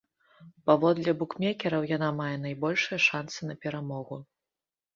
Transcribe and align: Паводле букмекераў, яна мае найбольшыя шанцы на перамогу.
Паводле 0.69 1.13
букмекераў, 1.19 1.81
яна 1.97 2.09
мае 2.21 2.31
найбольшыя 2.47 2.99
шанцы 3.09 3.39
на 3.53 3.61
перамогу. 3.69 4.23